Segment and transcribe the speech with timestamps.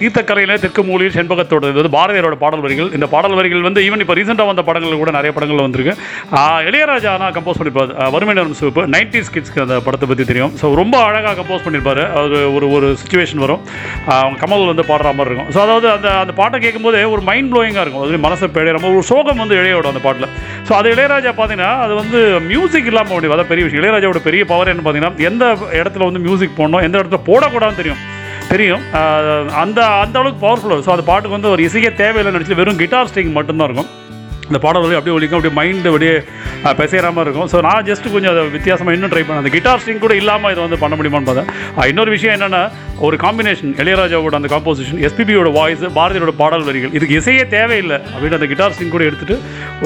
[0.00, 2.90] தீர்த்தக்கரையிலே தெற்கு மூலியில் செண்பகத்தோடு இது வந்து பாரதியாரோட பாடல் வரிகள்.
[2.96, 5.94] இந்த பாடல் வரிகள் வந்து ஈவன் இப்போ ரீசெண்டாக வந்த படங்கள் கூட நிறைய படங்கள் வந்திருக்கு.
[6.68, 8.82] இளையராஜா ஆனால் கம்போஸ் பண்ணியிருப்பார் ஆஹ் சிவப்பு.
[8.94, 10.52] நைன்டி ஸ்கிட்ஸ்க்கு அந்த படத்தை பற்றி தெரியும்.
[10.60, 13.62] ஸோ ரொம்ப அழகாக கம்போஸ் பண்ணியிருப்பாரு அது ஒரு ஒரு சுச்சுவேஷன் வரும்.
[14.18, 15.50] அவங்க கமல் வந்து பாடுற மாதிரி இருக்கும்.
[15.56, 18.04] ஸோ அதாவது அந்த அந்த பாட்டை கேட்கும்போதே ஒரு மைண்ட் ப்ளோயிங்காக இருக்கும்.
[18.06, 20.28] அது மனசை பிழையிற ஒரு சோகம் வந்து இளையோட அந்த பாட்டில்.
[20.68, 22.20] ஸோ அது இளையராஜா பார்த்தீங்கன்னா அது வந்து
[22.52, 23.82] மியூசிக் இல்லாமல் முடியும் அதான் பெரிய விஷயம்.
[23.82, 25.44] இளையராஜாவோட பெரிய பவர் என்ன பார்த்தீங்கன்னா எந்த
[25.80, 28.00] இடத்துல வந்து மியூசிக் போடணும் எந்த இடத்துல போடக்கூடாதுன்னு தெரியும்.
[28.50, 28.82] தெரியும்.
[29.62, 33.34] அந்த அந்த அளவுக்கு பவர்ஃபுல்லாக ஸோ அந்த பாட்டுக்கு வந்து ஒரு இசையே தேவையில்லை நினச்சி வெறும் கிட்டார் ஸ்ட்ரிங்
[33.34, 33.90] மட்டும்தான் இருக்கும்.
[34.48, 36.12] இந்த பாடல் வந்து அப்படியே ஒழிக்கும் அப்படியே மைண்டு அப்படியே
[36.60, 36.76] ஆஹ்,
[37.08, 37.48] மாதிரி இருக்கும்.
[37.52, 39.42] ஸோ நான் ஜஸ்ட் கொஞ்சம் அதை வித்தியாசமாக இன்னும் ட்ரை பண்ணேன்.
[39.42, 41.50] அந்த கிட்டார் ஸ்ட்ரிங் கூட இல்லாமல் இதை வந்து பண்ண முடியுமான்னு பார்த்தேன்.
[41.90, 42.62] இன்னொரு விஷயம் என்னென்னா
[42.98, 46.94] ஒரு காம்பினேஷன் இளையராஜாவோட அந்த காம்போசிஷன் எஸ்பிபியோட வாய்ஸ் பாரதியோட பாடல் வரிகள்.
[46.98, 49.36] இதுக்கு இசையே தேவையில்லை அப்படின்னு அந்த கிட்டார் ஸ்ட்ரிங் கூட எடுத்துட்டு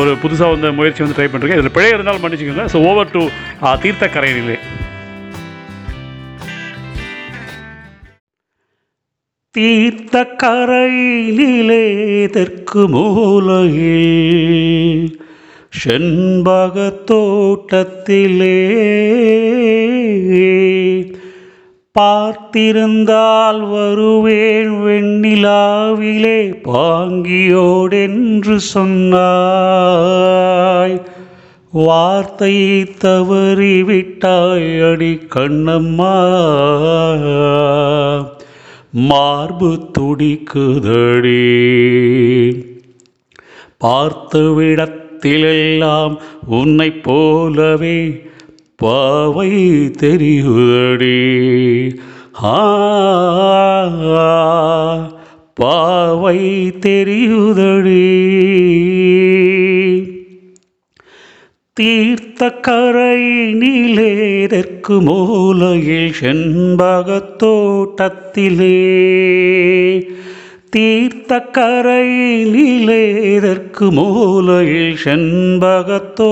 [0.00, 2.66] ஒரு புதுசாக வந்து முயற்சி வந்து ட்ரை பண்ணுறேன் இதில் பிழை இருந்தாலும் மன்னிச்சுக்கோங்க.
[2.74, 3.24] ஸோ ஓவர் டு
[3.82, 4.58] தீர்த்த கரையிலே.
[9.58, 15.20] தீர்த்த கரையிலேதற்கு மூலையில்
[15.68, 18.60] செண்பக தோட்டத்திலே
[22.00, 31.00] பார்த்திருந்தால் வருவேன் வெண்ணிலாவிலே பாங்கியோடென்று சொன்னாய்.
[31.72, 36.16] வார்த்தையை தவறிவிட்டாய் அடி கண்ணம்மா.
[38.92, 41.42] மார்பு துடிக்குதடி.
[43.84, 48.22] பார்த்துவிடத்திலெல்லாம் உன்னை போலவே
[48.76, 51.20] பாவை தெரியுதடி.
[52.42, 52.60] ஆ
[55.54, 58.20] பாவை தெரியுதடி.
[61.76, 63.20] தீர்த்த கரை
[64.48, 67.46] தெற்கு மூலையில் செண்பகத்தோட்டத்திலே
[70.70, 72.04] தீர்த்த கரை
[73.40, 76.28] தெற்கு மூலையில் செண்பகத்தோட்டத்திலே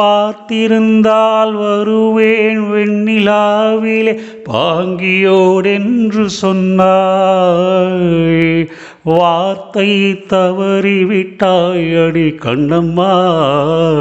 [0.00, 4.18] பார்த்திருந்தால் வருவேன் வெண்ணிலாவிலே.
[4.52, 8.68] பாங்கியோடென்று சொன்னாய்
[9.02, 13.30] வார்த்தை தவறிவிட்டாய் அடி கண்ணம்மா